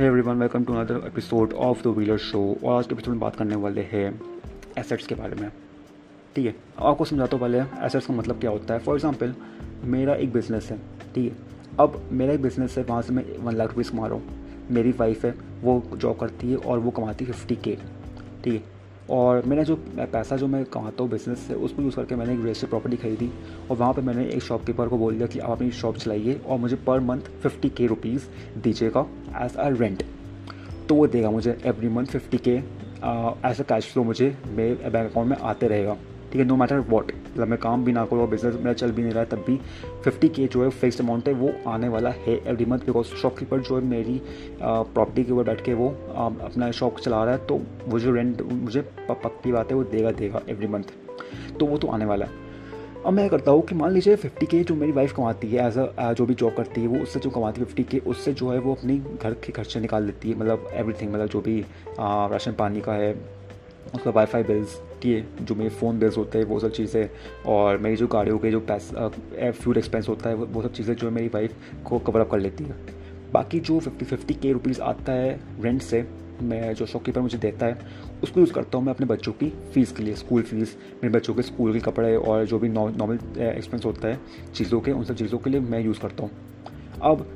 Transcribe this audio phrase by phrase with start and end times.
[0.00, 3.36] Everyone welcome to another episode of the Wheeler show और आज के एपिसोड में बात
[3.36, 4.20] करने वाले हैं
[4.78, 5.50] एसेट्स के बारे में।
[6.36, 6.54] ठीक है?
[6.78, 8.80] आपको समझाता हूँ पहले एसेट्स का मतलब क्या होता है?
[8.80, 9.34] फॉर एग्जांपल
[9.84, 10.78] मेरा एक बिज़नेस है,
[11.14, 11.38] ठीक है?
[11.80, 14.38] अब मेरा एक बिज़नेस है, वहाँ से मैं वन लाख रुपीज़ कमा रहा हूँ।
[14.70, 17.78] मेरी वाइफ है, वो जॉब करती है और वो कमाती है फिफ्टी के
[18.44, 18.79] ठीक है?
[19.10, 22.46] और मैंने जो पैसा जो मैं कमाता हूँ बिज़नेस से उसको यूज़ करके मैंने एक
[22.46, 23.30] एस्टेट प्रॉपर्टी खरीदी
[23.70, 26.58] और वहाँ पर मैंने एक शॉपकीपर को बोल दिया कि आप अपनी शॉप चलाइए और
[26.58, 28.26] मुझे per month fifty K rupees
[28.62, 29.06] दीजिएगा
[29.44, 30.04] एज अ रेंट
[30.88, 32.56] तो वो देगा मुझे every month fifty K
[33.50, 35.96] as a cash flow मुझे मेरे बैंक अकाउंट में आते रहेगा।
[36.32, 38.92] ठीक है नो मैटर वॉट मतलब मैं काम भी ना करूँ और बिज़नेस मेरा चल
[38.92, 39.56] भी नहीं रहा तब भी
[40.04, 43.60] फिफ्टी के जो है फिक्स अमाउंट है वो आने वाला है एवरी मंथ बिकॉज़ शॉपकीपर
[43.60, 44.20] जो है मेरी
[44.62, 48.12] प्रॉपर्टी के ऊपर बैठ के वो आ, अपना शॉप चला रहा है तो वो जो
[48.12, 48.80] रेंट मुझे
[49.10, 50.92] पक्की बात है वो देगा देगा एवरी मंथ
[51.58, 52.48] तो वो तो आने वाला है।
[53.06, 55.78] अब मैं करता हूँ कि मान लीजिए फिफ्टी के जो मेरी वाइफ कमाती है एज
[55.78, 58.50] अ जो भी जॉब करती है वो उससे जो कमाती है फिफ्टी के उससे जो
[58.50, 61.60] है वो अपनी घर के खर्चे निकाल देती है मतलब एवरीथिंग मतलब जो भी
[62.00, 63.39] राशन पानी का है
[63.94, 67.08] उसका वाईफाई बिल्स है, जो मेरे फ़ोन बिल्स होते हैं, वो सब चीज़ें,
[67.46, 69.08] और मेरी जो गाड़ियों के जो पैसा
[69.50, 72.38] फ्यूल एक्सपेंस होता है, वो सब चीज़ें जो है मेरी वाइफ को कवर अप कर
[72.38, 72.76] लेती है।
[73.32, 76.06] बाकी जो फिफ्टी फिफ्टी के रुपीज़ आता है रेंट से,
[76.42, 77.78] मैं जो शॉपकीपर मुझे देता है,
[78.22, 81.34] उसको यूज़ करता हूँ मैं अपने बच्चों की फ़ीस के लिए स्कूल फ़ीस मेरे बच्चों
[81.34, 84.20] के स्कूल के कपड़े और जो भी नॉर्मल एक्सपेंस होता है,
[84.54, 86.30] चीज़ों के, उन सब चीज़ों के लिए मैं यूज़ करता हूँ।
[87.02, 87.26] अब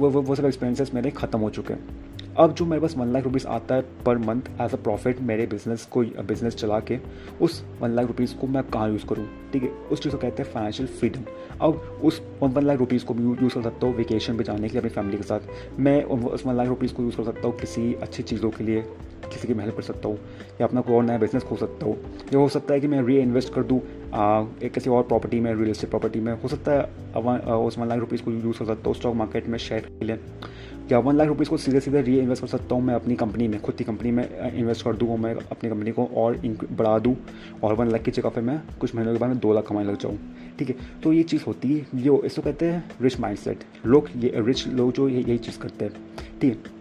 [0.00, 3.24] वो वो सब एक्सपेंसेस मेरे ख़त्म हो चुके हैं। अब जो मेरे पास वन लाख
[3.24, 6.98] रुपीज़ आता है per month as a profit मेरे बिज़नेस को बिज़नेस चला के,
[7.40, 9.26] उस वन लाख रुपीज़ को मैं कहाँ यूज़ करूँ?
[9.52, 11.24] ठीक है, उस चीज़ को कहते हैं फाइनेंशियल फ्रीडम
[11.60, 14.72] अब उस वन लाख रुपीज़ को भी यूज़ कर सकता हूँ वेकेशन पे जाने के
[14.72, 17.56] लिए अपनी फैमिली के साथ। मैं उस वन लाख रुपीज़ को यूज़ कर सकता हूँ
[17.58, 18.82] किसी अच्छी चीज़ों के लिए,
[19.24, 20.18] किसी की हेल्प कर सकता हूँ,
[20.60, 21.96] या अपना कोई और नया बिज़नेस खोल सकता हूँ।
[22.32, 23.78] या हो सकता है कि मैं री इन्वेस्ट कर दूँ
[24.62, 27.98] एक किसी और प्रॉपर्टी में रियल एस्टेट प्रॉपर्टी में। हो सकता है उस वन लाख
[27.98, 30.18] रुपीज़ को यूज़ कर सकता हूँ स्टॉक मार्केट में शेयर के लिए।
[30.90, 33.46] या वन लाख रुपीज़ को सीधे सीधे री इन्वेस्ट कर सकता हूँ मैं अपनी कंपनी
[33.48, 36.36] में, खुद की कंपनी में इन्वेस्ट कर दूँ मैं अपनी कंपनी को और
[36.72, 37.16] बढ़ा दूँ।
[37.62, 39.88] और वन लाख की जगह पर मैं कुछ महीनों के बाद में दो लाख कमाने
[39.88, 40.18] लग जाऊँ।
[40.58, 44.32] ठीक है तो ये चीज़ होती है। जो इसको कहते हैं रिच माइंड लोग ये
[44.36, 45.92] रिच लोग जो यही चीज़ करते हैं।
[46.40, 46.78] ठीक है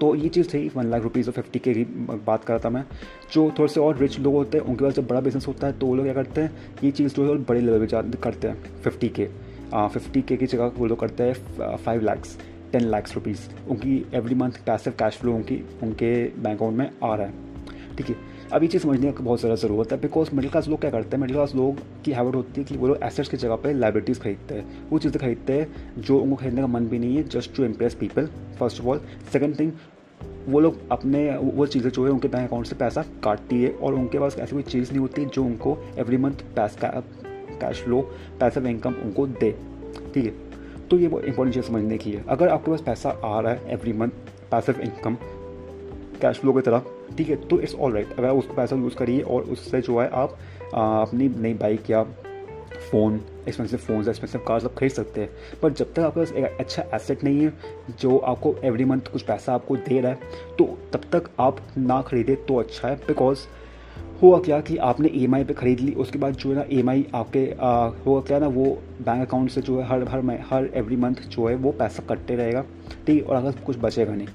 [0.00, 1.84] तो ये चीज़ थी वन लाख रुपीज़ और फिफ्टी के की
[2.26, 2.84] बात कर रहा था मैं।
[3.32, 5.78] जो थोड़े से और रिच लोग होते हैं, उनके पास जब बड़ा बिज़नेस होता है
[5.78, 6.52] तो वो लोग क्या करते हैं,
[6.84, 9.28] ये चीज़ जो है, बड़े लेवल पर करते हैं। फिफ्टी के
[9.74, 12.36] फिफ्टी के की जगह वो लोग करते हैं five lakhs
[12.72, 17.14] ten lakhs rupees उनकी every month passive cash flow उनकी, उनके बैंक अकाउंट में आ
[17.14, 18.16] रहा है। ठीक है?
[18.52, 21.16] अब ये चीज़ समझने की बहुत ज़्यादा ज़रूरत है बिकॉज़ मिडिल क्लास लोग क्या करते
[21.16, 21.20] हैं?
[21.20, 24.20] मिडिल क्लास लोग की हैबिट होती है कि वो लोग एसेट्स की जगह पे लाइबिलिटीज़
[24.20, 27.56] खरीदते हैं। वो चीज़ें खरीदते हैं जो उनको खरीदने का मन भी नहीं है just
[27.56, 28.26] to impress people
[28.58, 29.00] first of all
[29.32, 29.72] second thing
[30.48, 33.94] वो लोग अपने, वो चीज़ें जो है उनके बैंक अकाउंट से पैसा काटती है और
[33.94, 37.02] उनके पास ऐसी कोई चीज़ नहीं होती जो उनको एवरी मंथ पैसा
[37.60, 38.00] कैश फ्लो
[38.40, 39.50] पैसा इनकम उनको दे।
[40.14, 40.51] ठीक है?
[40.92, 43.92] तो ये इंपॉर्टेंट चीज़ समझने की है। अगर आपके पास पैसा आ रहा है every
[43.92, 44.10] month
[44.50, 45.14] passive income
[46.22, 46.82] cash flow की तरह,
[47.18, 49.98] ठीक है तो इट्स ऑल राइट अगर आप उसको पैसा यूज़ करिए और उससे जो
[50.00, 50.36] है आप
[50.74, 52.02] अपनी नई बाइक या
[52.90, 55.30] phone expensive phone expensive cars आप खरीद सकते हैं।
[55.62, 57.52] पर जब तक आपके पास एक अच्छा एसेट नहीं है,
[58.00, 62.00] जो आपको एवरी मंथ कुछ पैसा आपको दे रहा है तो तब तक आप ना
[62.02, 63.46] खरीदें तो अच्छा है बिकॉज़
[64.22, 66.78] हुआ क्या कि आपने ई एम पे ख़रीद ली, उसके बाद जो है ना ई
[66.78, 67.40] एम आपके
[68.04, 68.64] हुआ क्या ना वो
[69.00, 72.36] बैंक अकाउंट से जो है हर हर हर एवरी मंथ जो है वो पैसा कटते
[72.36, 72.64] रहेगा,
[73.06, 73.22] ठीक है?
[73.22, 74.26] और अगर कुछ बचेगा नहीं,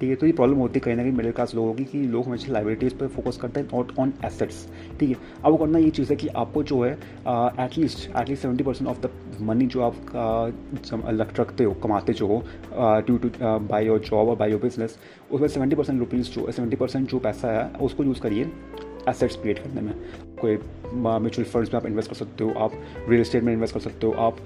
[0.00, 0.14] ठीक है?
[0.16, 2.52] तो ये प्रॉब्लम होती है कहीं ना कहीं मिडिल क्लास लोगों की कि लोग हमेशा
[2.52, 4.66] लाइबिलिटीज़ पर फोकस करते हैं नॉट ऑन एसेट्स
[5.00, 5.16] ठीक है?
[5.44, 9.00] अब वो करना ये चीज़ है कि आपको जो है at least at least seventy percent of
[9.00, 9.10] the
[9.42, 9.94] money जो आप
[11.12, 12.42] लग रखते हो, कमाते जो हो
[13.06, 14.98] due to by your job और बाई योर बिज़नेस
[15.32, 18.50] उसमें सेवेंटी परसेंट रुपीज़ जो सेवेंटी परसेंट जो पैसा है, उसको यूज़ करिए
[19.08, 19.94] एसेट्स क्रिएट करने में।
[20.40, 20.58] कोई
[20.94, 22.72] म्यूचुअल फंड्स में आप इन्वेस्ट कर सकते हो, आप
[23.08, 24.38] रियल इस्टेट में इन्वेस्ट कर सकते हो, आप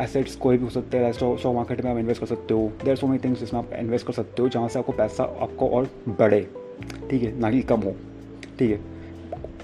[0.00, 2.96] एसेट्स कोई भी हो सकते हैं स्टॉक मार्केट में आप इन्वेस्ट कर सकते हो। देर
[2.96, 5.88] सो मेनी थिंग्स जिसमें आप इन्वेस्ट कर सकते हो जहाँ से आपको पैसा आपको और
[6.08, 6.40] बढ़े।
[7.10, 7.94] ठीक है, ना कि कम हो।
[8.58, 8.80] ठीक है।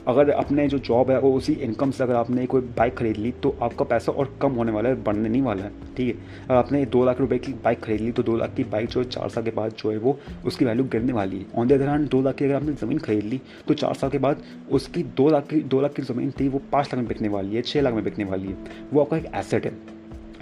[0.08, 3.30] अगर अपने जो जॉब है, वो उसी इनकम से अगर आपने कोई बाइक खरीद ली
[3.42, 6.22] तो आपका पैसा और कम होने वाला है, बढ़ने नहीं वाला है, ठीक है?
[6.44, 9.00] अगर आपने दो लाख रुपए की बाइक खरीद ली तो दो लाख की बाइक जो
[9.00, 11.72] है, चार साल के बाद जो है, वो उसकी वैल्यू गिरने वाली है। ऑन द
[11.72, 14.42] अदर हैंड दो लाख की अगर आपने ज़मीन खरीद ली तो चार साल के बाद
[14.70, 17.56] उसकी दो लाख की, दो लाख की ज़मीन थी, वो पाँच लाख में बिकने वाली
[17.56, 18.56] है छः लाख में बिकने वाली है।
[18.92, 19.97] वो आपका एक एसेट है।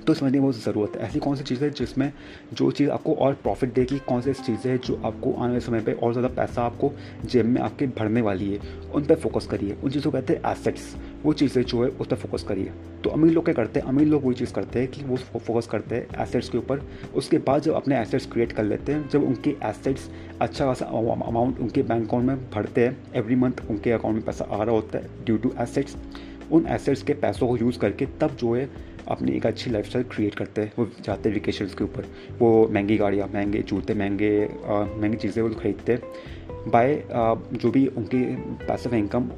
[0.06, 2.12] तो समझने की बहुत ज़रूरत है। ऐसी कौन सी चीज़ है जिसमें
[2.52, 5.60] जो चीज़ आपको और प्रॉफिट देगी, कौन सी ऐसी चीज़ें हैं जो आपको आने वाले
[5.60, 6.92] समय पर और ज़्यादा पैसा आपको
[7.24, 8.60] जेब में आपके भरने वाली है,
[8.94, 10.94] उन पर फोकस करिए। उन चीज़ों को कहते हैं एसेट्स
[11.24, 12.72] वो चीज़ें जो है उस पर फोकस करिए।
[13.04, 13.86] तो अमीर लोग क्या करते हैं?
[13.86, 16.82] अमीर लोग वही चीज़ करते हैं कि वो फोकस करते हैं एसेट्स के ऊपर।
[17.14, 20.08] उसके बाद जब अपने एसेट्स क्रिएट कर लेते हैं, जब उनके एसेट्स
[20.40, 24.44] अच्छा खासा अमाउंट उनके बैंक अकाउंट में भरते हैं एवरी मंथ उनके अकाउंट में पैसा
[24.44, 25.96] आ रहा होता है ड्यू टू एसेट्स
[26.52, 28.68] उन एसेट्स के पैसों को यूज़ करके तब जो है
[29.08, 32.06] अपनी एक अच्छी लाइफ स्टाइल क्रिएट करते हैं। वो जाते हैं वेकेशन के ऊपर।
[32.38, 36.94] वो महँगी गाड़ियाँ, महँगे जूते, महँगे महँगी चीज़ें वो खरीदते हैं। बाय
[37.52, 38.22] जो भी उनकी
[38.66, 39.30] पैसिव इनकम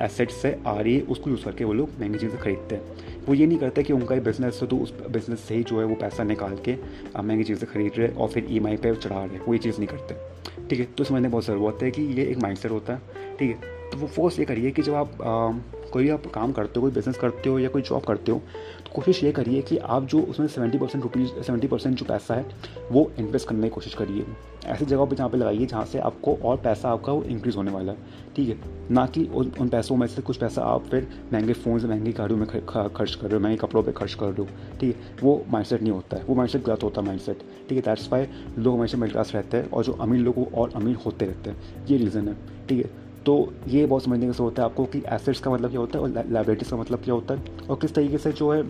[0.00, 3.34] एसेट से आ रही है, उसको यूज़ करके वो लोग महँगी चीज़ें खरीदते हैं। वो
[3.34, 5.84] ये नहीं करते कि उनका एक बिज़नेस है तो उस बिज़नेस से ही जो है
[5.86, 6.76] वो पैसा निकाल के
[7.18, 10.66] महँगी चीज़ें खरीद रहे और फिर ई पे चढ़ा रहे वो ये चीज़ नहीं करते।
[10.68, 10.84] ठीक है?
[10.86, 13.77] तो समझने बहुत ज़रूरत है कि ये एक माइंड होता है। ठीक है?
[13.92, 16.90] तो वो फोर्स ये करिए कि जब आप आ, कोई आप काम करते हो कोई
[16.90, 18.38] बिज़नेस करते हो या कोई जॉब करते हो
[18.86, 22.34] तो कोशिश ये करिए कि आप जो उसमें seventy percent rupees seventy percent जो पैसा
[22.34, 22.46] है
[22.92, 24.26] वो इन्वेस्ट करने की कोशिश करिए।
[24.66, 27.70] ऐसी जगह पर जहाँ पर लगाइए जहाँ से आपको और पैसा आपका वो इंक्रीज़ होने
[27.70, 27.98] वाला है
[28.36, 28.58] ठीक है?
[28.90, 32.38] ना कि उन उन पैसों में से कुछ पैसा आप फिर महँगे फ़ोन महँगी गाड़ियों
[32.38, 35.16] में खर्च कर रहे हो महँगे कपड़ों पर खर्च कर रहे हो ठीक है?
[35.22, 37.80] वो माइंडसेट नहीं होता है। वो माइंडसेट गलत होता है माइंडसेट ठीक है?
[37.80, 38.26] दैट्स वाई
[38.58, 41.86] लोग हमेशा मिडिल क्लास रहते हैं और जो अमीर लोग और अमीर होते रहते हैं।
[41.86, 42.34] ये रीज़न है
[42.68, 43.07] ठीक है?
[43.26, 46.04] तो ये बहुत समझने का होता है आपको कि एसेट्स का मतलब क्या होता है
[46.04, 48.62] और लाइबिलिटीज़ का मतलब क्या होता है। और किस तरीके से जो है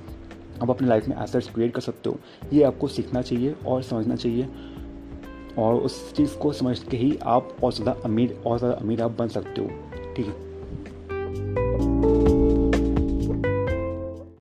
[0.62, 2.18] आप अपने लाइफ में एसेट्स क्रिएट कर सकते हो,
[2.52, 4.48] ये आपको सीखना चाहिए और समझना चाहिए।
[5.58, 9.16] और उस चीज़ को समझ के ही आप और ज़्यादा अमीर और ज़्यादा अमीर आप
[9.18, 9.68] बन सकते हो।
[10.16, 10.47] ठीक है।